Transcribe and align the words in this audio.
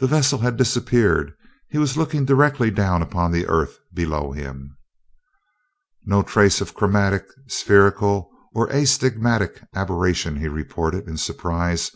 The 0.00 0.08
vessel 0.08 0.40
had 0.40 0.56
disappeared 0.56 1.32
he 1.68 1.78
was 1.78 1.96
looking 1.96 2.24
directly 2.24 2.68
down 2.68 3.00
upon 3.00 3.30
the 3.30 3.46
Earth 3.46 3.78
below 3.94 4.32
him! 4.32 4.76
"No 6.04 6.24
trace 6.24 6.60
of 6.60 6.74
chromatic, 6.74 7.28
spherical, 7.46 8.28
or 8.56 8.66
astigmatic 8.72 9.62
aberration," 9.72 10.34
he 10.34 10.48
reported 10.48 11.06
in 11.06 11.16
surprise. 11.16 11.92